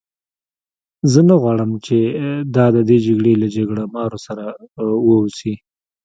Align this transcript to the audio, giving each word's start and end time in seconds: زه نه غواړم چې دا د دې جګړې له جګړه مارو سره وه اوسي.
زه 1.11 1.19
نه 1.29 1.35
غواړم 1.41 1.71
چې 1.85 1.97
دا 2.55 2.65
د 2.75 2.77
دې 2.89 2.97
جګړې 3.05 3.33
له 3.41 3.47
جګړه 3.55 3.83
مارو 3.95 4.17
سره 4.25 4.43
وه 5.05 5.15
اوسي. 5.21 5.53